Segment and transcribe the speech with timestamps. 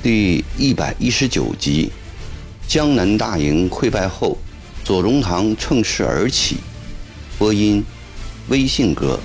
[0.00, 1.90] 第一百一十九集，
[2.66, 4.38] 江南大营溃败后，
[4.82, 6.58] 左宗棠乘势而起。
[7.36, 7.84] 播音：
[8.48, 9.20] 微信哥。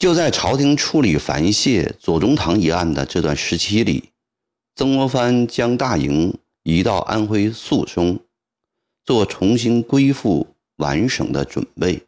[0.00, 4.08] 就在朝廷处理樊燮、左宗棠一案的这段时期里，
[4.74, 8.18] 曾国藩将大营移到安徽宿松。
[9.04, 12.00] 做重新归附皖省的准备。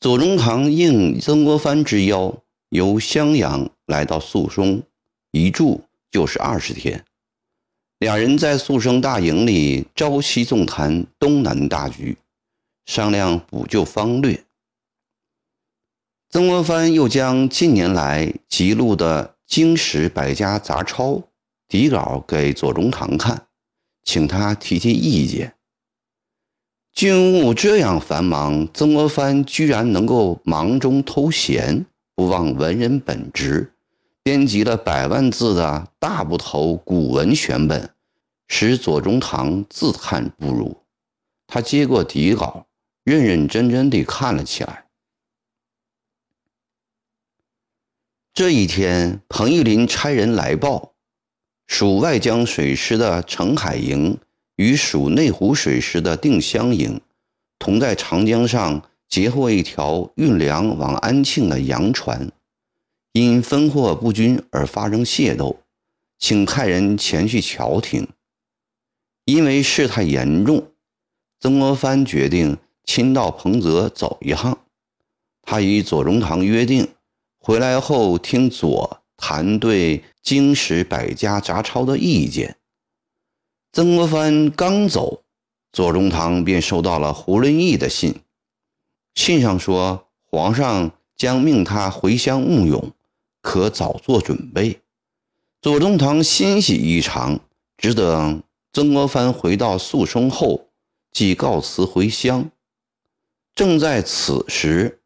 [0.00, 4.82] 左宗棠应曾国藩之邀，由襄阳来到宿松，
[5.30, 7.02] 一住就是二十天。
[8.00, 12.18] 两人在宿松大营里朝夕纵谈东南大局，
[12.84, 14.44] 商量补救方略。
[16.32, 21.10] 曾国藩又将近年来记录的《经史百家杂抄》
[21.68, 23.48] 底稿给左宗棠看，
[24.02, 25.52] 请他提提意见。
[26.94, 31.84] 军务这样繁忙，曾国藩居然能够忙中偷闲，
[32.14, 33.70] 不忘文人本职，
[34.22, 37.90] 编辑了百万字的大部头古文选本，
[38.48, 40.74] 使左宗棠自叹不如。
[41.46, 42.64] 他接过底稿，
[43.04, 44.81] 认认真真地看了起来。
[48.34, 50.94] 这一天，彭玉麟差人来报，
[51.66, 54.18] 属外江水师的程海营。
[54.56, 57.00] 与属内湖水师的定襄营
[57.58, 62.30] 同在长江上截获一条运粮往安庆的洋船，
[63.12, 65.60] 因分货不均而发生械斗，
[66.18, 68.06] 请派人前去调停。
[69.24, 70.68] 因为事态严重，
[71.40, 74.58] 曾国藩决定亲到彭泽走一趟。
[75.42, 76.88] 他与左宗棠约定，
[77.44, 82.56] 回来后听左谈对《经史百家杂抄》的意见。
[83.72, 85.24] 曾国藩刚走，
[85.72, 88.14] 左宗棠便收到了胡仁义的信。
[89.16, 92.92] 信上说，皇上将命他回乡务勇，
[93.40, 94.78] 可早做准备。
[95.60, 97.40] 左宗棠欣喜异常，
[97.76, 98.40] 只等
[98.72, 100.68] 曾国藩回到肃松后，
[101.10, 102.48] 即告辞回乡。
[103.52, 105.00] 正在此时，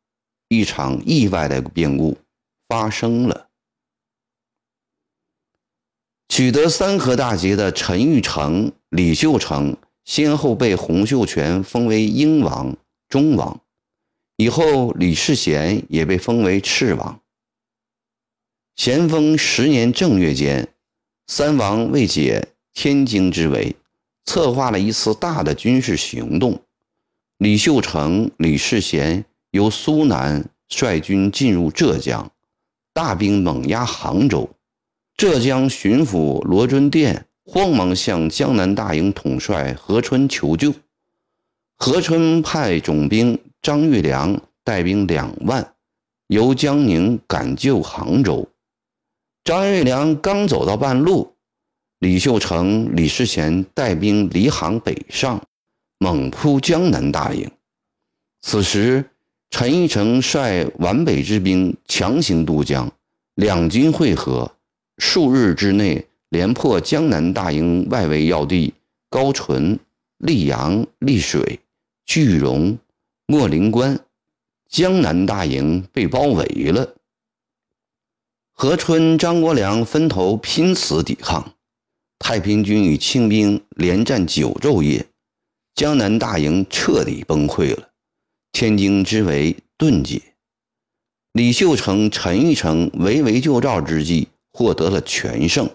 [0.48, 2.18] 一场意外的变故
[2.68, 3.48] 发生了。
[6.28, 12.76] 取得三河大捷的陈玉成、李秀成先后被洪秀全封为英王、
[13.08, 13.60] 忠王，
[14.36, 17.20] 以后李世贤也被封为赤王。
[18.74, 20.74] 咸丰十年正月间，
[21.26, 23.74] 三王为解天津之围，
[24.26, 26.62] 策划了一次大的军事行动。
[27.38, 32.30] 李秀成、李世贤由苏南率军进入浙江，
[32.96, 34.48] 大兵猛压杭州。
[35.18, 40.72] 浙江巡抚罗遵殿慌忙向江南大营统帅何春求救。
[41.76, 45.74] 何春派总兵张玉良带兵两万，
[46.28, 48.48] 由江宁赶救杭州。
[49.44, 51.34] 张玉良刚走到半路，
[51.98, 55.38] 李秀成、李世贤带兵离杭北上，
[55.98, 57.50] 猛扑江南大营。
[58.40, 59.04] 此时，
[59.50, 62.92] 陈玉成率皖北之兵强行渡江，
[63.34, 64.52] 两军会合。
[64.98, 68.72] 数日之内，连破江南大营外围要地
[69.08, 69.78] 高淳、
[70.20, 71.60] 溧阳、溧水、
[72.04, 72.78] 句容、
[73.28, 73.98] 秣陵关，
[74.68, 76.94] 江南大营被包围了。
[78.52, 81.52] 何春、张国良分头拼死抵抗，
[82.18, 85.06] 太平军与清兵连战九昼夜，
[85.74, 87.90] 江南大营彻底崩溃了，
[88.58, 90.22] 天津之围顿解。
[91.32, 94.28] 李秀成、陈玉成围魏救赵之际。
[94.50, 95.68] 获得了全胜，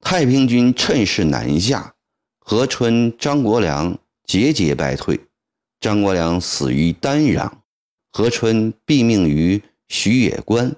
[0.00, 1.94] 太平军趁势南下，
[2.40, 5.20] 何春、张国良节节败退，
[5.78, 7.48] 张国良死于丹壤，
[8.10, 10.74] 何春毙命于徐野关，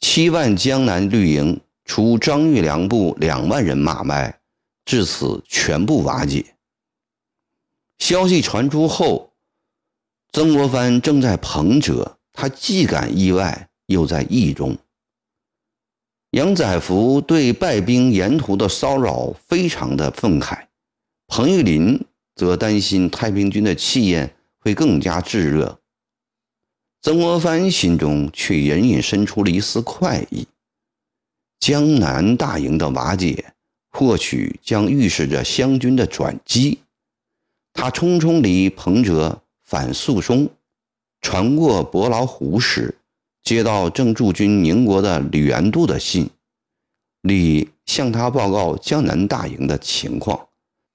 [0.00, 4.40] 七万江南绿营除张玉良部两万人马外，
[4.84, 6.56] 至此全部瓦解。
[8.00, 9.29] 消息传出后，
[10.32, 14.76] 曾国藩正在彭泽，他既感意外，又在意中。
[16.30, 20.66] 杨载福对败兵沿途的骚扰非常的愤慨，
[21.26, 22.06] 彭玉麟
[22.36, 25.80] 则担心太平军的气焰会更加炙热。
[27.02, 30.46] 曾国藩心中却隐隐生出了一丝快意。
[31.58, 33.52] 江南大营的瓦解，
[33.90, 36.78] 或许将预示着湘军的转机。
[37.72, 40.50] 他匆匆离彭泽反肃松，
[41.20, 42.98] 船过伯劳湖时，
[43.44, 46.28] 接到正驻军宁国的李元度的信，
[47.20, 50.48] 李向他报告江南大营的情况，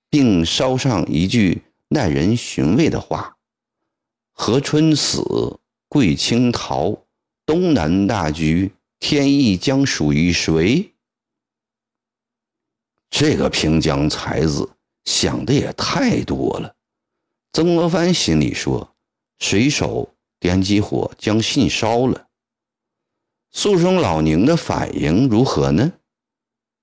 [0.10, 3.38] 并捎上一句耐人寻味的话
[4.36, 5.58] ：“何春死，
[5.88, 7.06] 贵清逃，
[7.46, 10.92] 东南大局，天意将属于谁？”
[13.10, 14.70] 这个平江才子
[15.06, 16.75] 想的也太多了。
[17.56, 18.94] 曾国藩心里说
[19.40, 20.10] ：“水手
[20.42, 22.28] 点起火，将信烧了。”
[23.50, 25.94] 肃宗老宁的反应如何呢？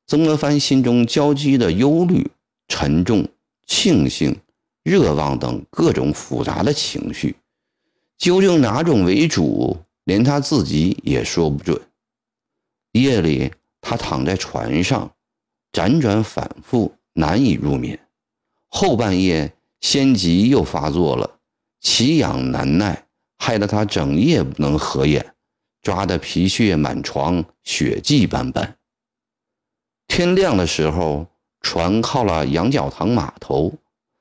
[0.06, 2.26] 曾国藩心中交织的忧虑、
[2.68, 3.28] 沉重、
[3.66, 4.34] 庆幸、
[4.82, 7.36] 热望等各种复杂的情绪，
[8.16, 11.78] 究竟哪种为主，连他自己也说不准。
[12.92, 13.52] 夜里，
[13.82, 15.12] 他躺在船上，
[15.70, 18.00] 辗转反复，难以入眠。
[18.70, 21.38] 后半夜，心疾又发作了，
[21.80, 23.06] 奇痒难耐，
[23.36, 25.34] 害得他整夜不能合眼。
[25.82, 28.76] 抓得皮屑满床，血迹斑斑。
[30.06, 31.26] 天亮的时候，
[31.60, 33.74] 船靠了羊角塘码头，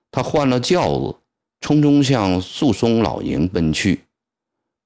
[0.10, 1.16] 他换了轿子，
[1.62, 4.06] 匆匆向宿松老营奔去。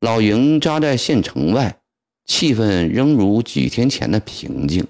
[0.02, 1.80] 老营扎在县城外，
[2.26, 4.86] 气氛仍如几天前的平静。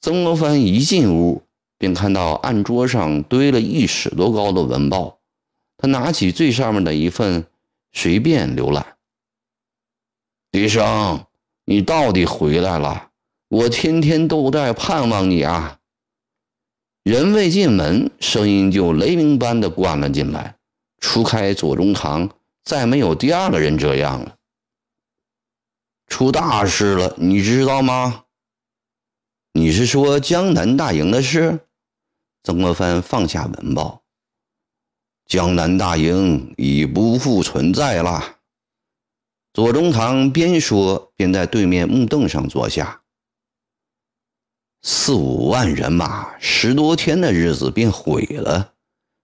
[0.00, 1.42] 曾国藩一进屋，
[1.78, 5.18] 便看到案桌上堆了一尺多高的文报，
[5.76, 7.46] 他拿起最上面的一份，
[7.92, 8.96] 随便浏览。
[10.50, 11.24] 笛声，
[11.64, 13.10] 你到底回来了？
[13.48, 15.78] 我天天都在盼望你啊！
[17.02, 20.56] 人未进门，声音就雷鸣般的灌了进来。
[20.98, 22.30] 除开左宗棠，
[22.64, 24.36] 再没有第二个人这样了。
[26.06, 28.23] 出大事了，你知道吗？
[29.56, 31.60] 你是说江南大营的事？
[32.42, 34.02] 曾国藩放下文报，
[35.26, 38.38] 江南大营已不复存在了。
[39.52, 43.02] 左宗棠边说边在对面木凳上坐下。
[44.82, 48.72] 四五万人马，十多天的日子便毁了，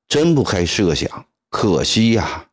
[0.06, 2.50] 真不堪设想，可惜呀。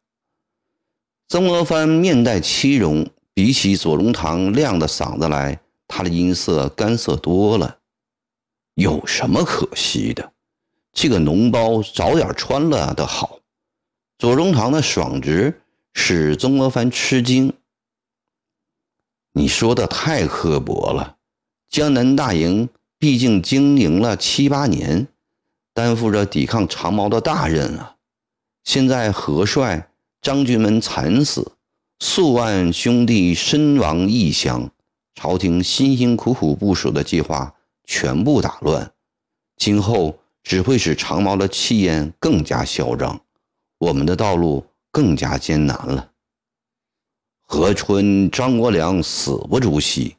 [1.27, 7.79] 曾国藩面带凄容，比起左宗棠亮的嗓子来，他的音色干涩多了。
[8.75, 10.33] 有什么可惜的？
[10.93, 13.39] 这个脓包早点穿了的好。
[14.17, 15.61] 左宗棠的爽直
[15.93, 17.53] 使曾国藩吃惊。
[19.33, 21.17] 你说的太刻薄了。
[21.69, 25.07] 江南大营毕竟经营了七八年，
[25.73, 27.95] 担负着抵抗长毛的大任啊！
[28.63, 29.91] 现在何帅、
[30.21, 31.51] 张军们惨死，
[31.99, 34.71] 数万兄弟身亡异乡，
[35.19, 37.51] 朝廷辛辛苦苦部署的计划
[37.85, 38.93] 全部打乱，
[39.55, 43.19] 今后只会使长毛的气焰更加嚣张，
[43.79, 46.11] 我们的道路更加艰难了。
[47.41, 50.15] 何春、张国良死不足惜，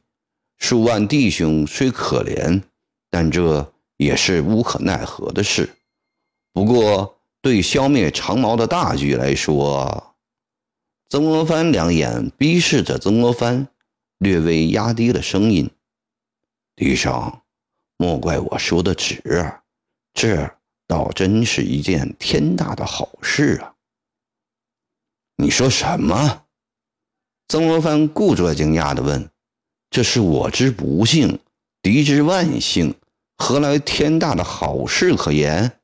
[0.57, 2.61] 数万弟兄虽可怜，
[3.09, 5.77] 但这也是无可奈何的事。
[6.51, 10.13] 不过，对消灭长毛的大局来说，
[11.07, 13.65] 曾国藩两眼逼视着曾国藩，
[14.19, 15.69] 略微压低了声音
[16.75, 17.41] ：“弟兄，
[17.97, 19.21] 莫怪我说的直，
[20.13, 20.57] 这
[20.87, 23.73] 倒真是一件天大的好事啊！”
[25.37, 26.45] 你说什么？
[27.47, 29.31] 曾国藩故作惊讶地问
[29.89, 31.39] ：“这是我之不幸，
[31.81, 32.93] 敌之万幸，
[33.37, 35.79] 何来天大的好事可言？”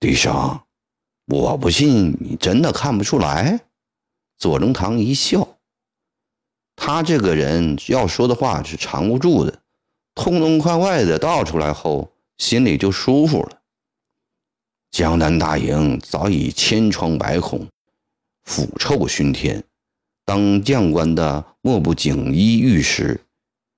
[0.00, 0.60] 弟兄，
[1.26, 3.60] 我不信你真的看不出来。
[4.38, 5.59] 左宗棠一笑，
[6.82, 9.60] 他这个人要说的话是藏不住的，
[10.14, 13.60] 痛痛快快的道出来后，心里就舒服了。
[14.90, 17.68] 江南大营早已千疮百孔，
[18.44, 19.62] 腐臭熏天。
[20.24, 23.20] 当将官的莫不锦衣玉食，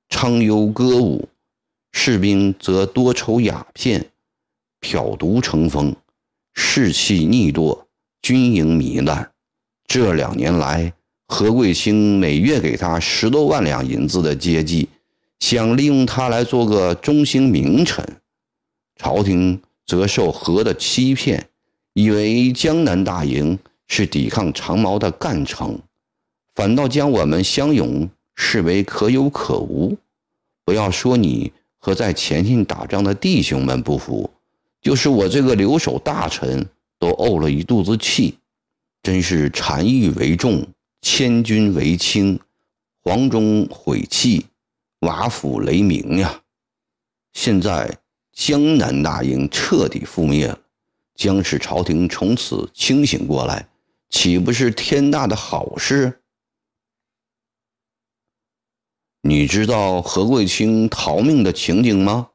[0.09, 1.29] 畅游歌舞；
[1.91, 4.13] 士兵则多抽鸦片，
[4.79, 5.97] 漂毒成风，
[6.55, 7.87] 士气逆堕，
[8.23, 9.33] 军营糜烂。
[9.89, 10.95] 这两年来，
[11.33, 14.87] 何贵清每月给他十多万两银子的接济，
[15.41, 18.07] 想利用他来做个中兴名臣。
[18.97, 21.49] 朝廷则受何的欺骗，
[21.95, 23.59] 以为江南大营
[23.89, 25.81] 是抵抗长毛的干城。
[26.55, 29.97] 反倒将我们乡勇视为可有可无。
[30.67, 34.29] 不要说你和在前线打仗的弟兄们不服，
[34.83, 38.35] 就是我这个留守大臣都怄了一肚子气。
[39.03, 40.65] 真是单于为重，
[41.03, 42.39] 千军为轻，
[43.03, 44.47] 黄忠毁弃，
[45.01, 46.43] 瓦釜雷鸣呀！
[47.33, 47.99] 现在
[48.33, 50.59] 江南大营彻底覆灭了，
[51.17, 53.69] 将使朝廷从此清醒过来，
[54.11, 56.21] 岂不是天大的好事？
[59.23, 62.31] 你知道何贵清逃命的情景吗？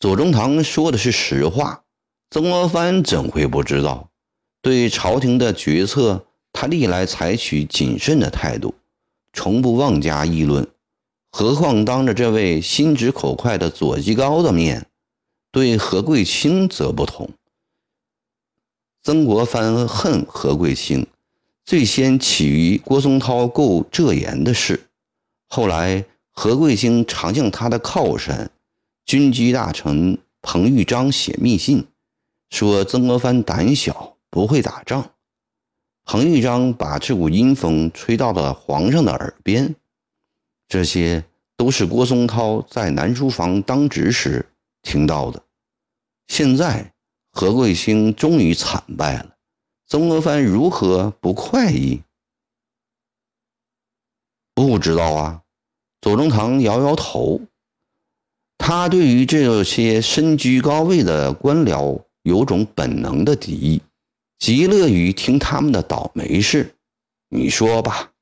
[0.00, 1.84] 左宗棠说的是实话，
[2.30, 4.10] 曾国藩怎会不知道？
[4.60, 6.26] 对朝廷的决策，
[6.56, 8.74] 他历来采取谨慎的态度，
[9.34, 10.66] 从不妄加议论。
[11.30, 14.86] 何况当着这位心直口快的左吉高的面，
[15.52, 17.28] 对何贵清则不同。
[19.02, 21.06] 曾国藩恨何贵清，
[21.66, 24.88] 最先起于郭松涛购浙盐的事。
[25.48, 28.50] 后来，何贵清常向他的靠山、
[29.04, 31.86] 军机大臣彭玉章写密信，
[32.48, 35.10] 说曾国藩胆小，不会打仗。
[36.08, 39.74] 彭玉章把这股阴风吹到了皇上的耳边。
[40.68, 41.24] 这些
[41.56, 44.46] 都是郭松涛在南书房当值时
[44.82, 45.42] 听到的。
[46.28, 46.92] 现在
[47.32, 49.34] 何贵清终于惨败了，
[49.88, 52.00] 曾国藩如何不快意？
[54.54, 55.42] 不知道啊，
[56.00, 57.40] 左宗棠摇摇头。
[58.58, 63.82] 他对于这些身居高位的官僚有种本能的敌意，
[64.38, 66.74] 极乐于听他们的倒霉事。
[67.28, 68.12] 你说吧。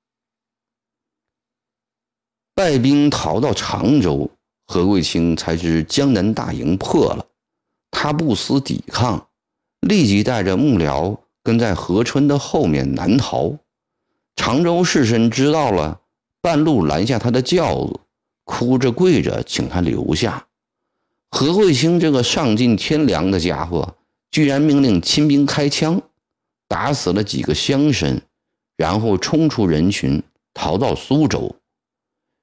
[2.55, 4.31] 败兵逃到常州，
[4.67, 7.27] 何贵清才知江南大营破了。
[7.91, 9.29] 他不思抵抗，
[9.81, 13.57] 立即带着幕僚跟在何春的后面南逃。
[14.37, 16.01] 常州士绅知道了。
[16.41, 18.01] 半路拦下他的轿子，
[18.45, 20.47] 哭着跪着请他留下。
[21.31, 23.97] 何贵清这个丧尽天良的家伙，
[24.35, 26.03] 居然命令亲兵开枪，
[26.67, 28.19] 打死了几个乡绅，
[28.77, 30.21] 然后冲出人群，
[30.53, 31.55] 逃到苏州。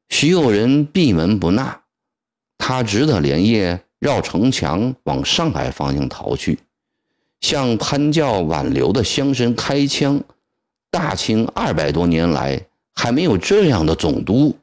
[0.07, 1.81] 徐有人闭门不纳，
[2.57, 6.59] 他只得连夜绕城墙往上海方向逃去，
[7.41, 10.23] 向潘教挽留的乡绅开枪。
[10.89, 12.65] 大清二百多年来。
[12.93, 14.55] 还没有这样的总督，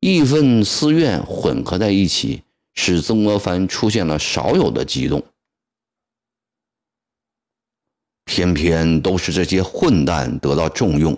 [0.00, 2.42] 义愤私怨混合在一起，
[2.74, 5.22] 使曾国藩出现了少有的激动。
[8.34, 11.16] 偏偏都是这些混蛋得到重用。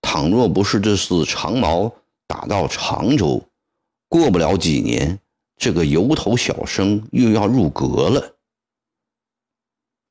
[0.00, 1.94] 倘若不是这次长矛
[2.26, 3.44] 打到常州，
[4.08, 5.18] 过不了几年，
[5.58, 8.36] 这个油头小生又要入阁了。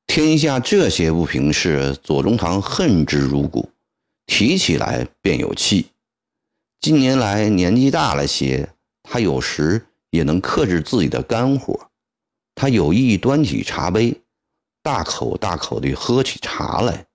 [0.06, 3.68] 天下这些不平事，左宗棠恨之入骨。
[4.24, 5.86] 提起来便有气。
[6.80, 8.72] 近年来年纪大了些，
[9.02, 11.90] 他有时也能克制自己的肝火。
[12.54, 14.20] 他有意端起茶杯，
[14.86, 17.06] 大口大口地喝起茶来。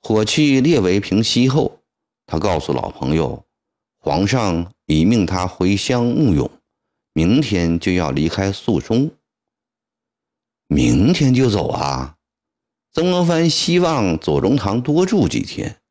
[0.00, 1.80] 火气略为平息后，
[2.24, 3.44] 他告诉老朋友
[4.00, 6.50] ：“皇上已命他回乡募勇，
[7.12, 9.10] 明天就要离开肃松。
[10.66, 12.16] 明天就走啊？”
[12.94, 15.82] 曾国藩希望左宗棠多住几天。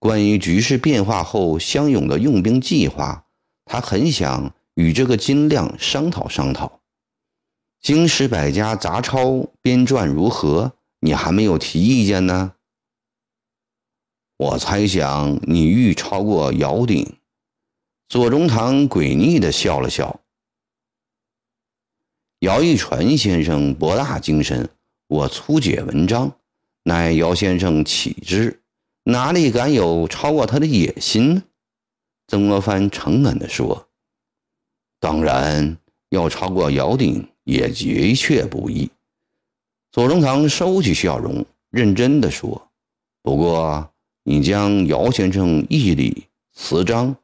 [0.00, 3.26] 关于局势变化后相勇的用兵计划，
[3.66, 6.80] 他很想与这个金亮商讨商讨。
[7.80, 10.72] 经史百家杂抄编撰如何？
[11.00, 12.54] 你还没有提意见呢？
[14.38, 17.16] 我猜想你欲超过姚鼎。
[18.08, 20.20] 左宗棠诡异地笑了笑。
[22.40, 24.68] 姚玉传先生博大精深，
[25.06, 26.32] 我粗解文章，
[26.84, 28.62] 乃姚先生启之。
[29.04, 31.42] 哪里敢有超过他的野心呢？
[32.28, 33.88] 曾国藩诚恳地说
[34.98, 35.78] ：“当然，
[36.10, 38.90] 要超过姚鼎也的确不易。”
[39.90, 42.68] 左宗棠收起笑容，认真地说
[43.24, 43.90] ：“不过，
[44.24, 47.16] 你将姚先生义理、词章、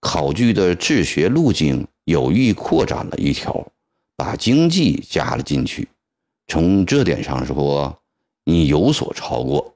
[0.00, 3.64] 考据的治学路径有意扩展了一条，
[4.16, 5.86] 把经济加了进去。
[6.48, 7.96] 从这点上说，
[8.44, 9.74] 你有所超过。”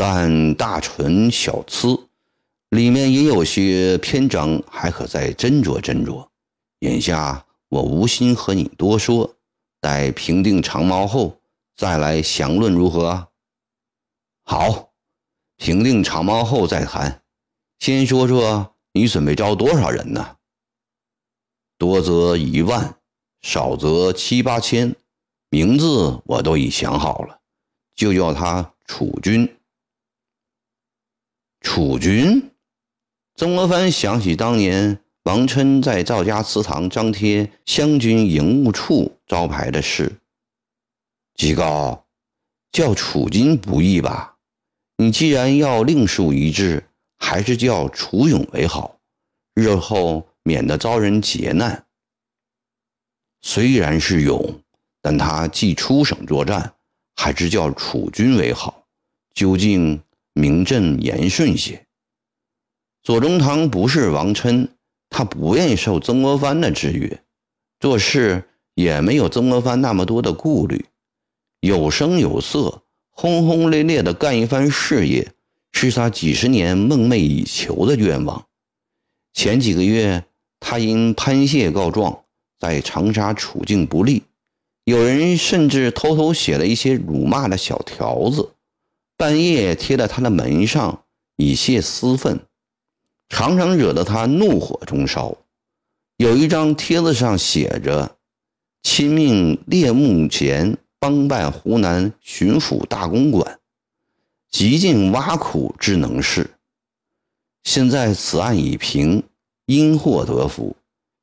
[0.00, 1.98] 但大纯小疵，
[2.68, 6.24] 里面也有些篇章还可再斟酌斟酌。
[6.78, 9.36] 眼下我无心和你多说，
[9.80, 11.40] 待平定长毛后
[11.76, 13.28] 再来详论，如何？
[14.44, 14.92] 好，
[15.56, 17.22] 平定长毛后再谈。
[17.78, 20.36] 先说说你准备招多少人呢？
[21.76, 22.98] 多则一万，
[23.42, 24.96] 少则七八千。
[25.50, 27.40] 名字我都已想好了，
[27.94, 29.56] 就叫他楚军。
[31.60, 32.50] 楚军，
[33.34, 40.10] 曾国藩想起当年王琛在赵家祠堂张贴湘军营务处招牌的事。
[41.34, 42.06] 吉高，
[42.72, 44.36] 叫楚军不易吧？
[44.96, 46.82] 你既然要另树一帜，
[47.18, 48.98] 还是叫楚勇为好，
[49.52, 51.84] 日后免得遭人劫难。
[53.42, 54.62] 虽然是勇，
[55.02, 56.72] 但他既出省作战，
[57.16, 58.86] 还是叫楚军为好。
[59.34, 60.00] 究竟？
[60.32, 61.84] 名正言顺些。
[63.02, 64.68] 左宗棠不是王琛，
[65.10, 67.22] 他不愿意受曾国藩的制约，
[67.80, 70.86] 做事也没有曾国藩那么多的顾虑，
[71.60, 75.32] 有声有色、轰轰烈烈地干一番事业，
[75.72, 78.46] 是他几十年梦寐以求的愿望。
[79.32, 80.24] 前几个月，
[80.60, 82.24] 他因潘谢告状，
[82.58, 84.24] 在长沙处境不利，
[84.84, 88.52] 有人甚至偷偷写了一些辱骂的小条子，
[89.16, 91.04] 半夜贴在他的门上，
[91.36, 92.40] 以泄私愤。
[93.28, 95.36] 常常惹得他怒火中烧。
[96.16, 98.16] 有一张帖子上写着
[98.82, 103.58] ：“亲命列木贤帮办湖南巡抚大公馆，
[104.50, 106.50] 极尽挖苦之能事。
[107.62, 109.22] 现在此案已平，
[109.66, 110.74] 因祸得福，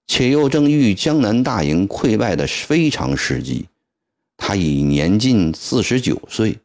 [0.08, 3.66] 且又正遇江南大营溃败的非常时机。
[4.38, 6.58] 他已年近四十九岁，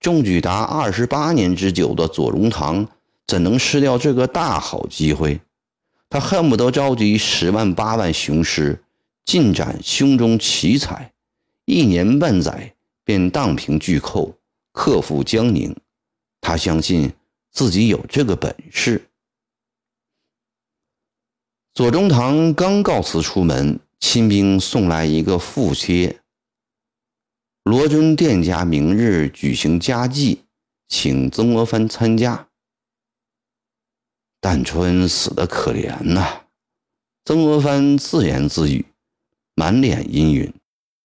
[0.00, 2.86] 中举达二十八年之久的左宗棠。”
[3.30, 5.40] 怎能失掉这个大好机会？
[6.08, 8.82] 他恨不得召集十万八万雄师，
[9.24, 11.12] 尽展胸中奇才，
[11.64, 14.34] 一年半载便荡平巨寇，
[14.72, 15.72] 克服江宁。
[16.40, 17.12] 他相信
[17.52, 19.08] 自己有这个本事。
[21.72, 26.18] 左宗棠刚告辞出门，亲兵送来一个复帖：
[27.62, 30.40] 罗尊店家明日举行家祭，
[30.88, 32.48] 请曾国藩参加。
[34.42, 36.40] 淡春死的可怜呐！
[37.26, 38.86] 曾国藩自言自语，
[39.54, 40.50] 满脸阴云，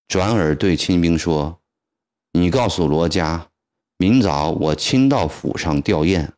[0.07, 1.59] 转而对亲兵说
[2.31, 3.49] ：“你告诉罗家，
[3.97, 6.29] 明早我亲到府上吊唁，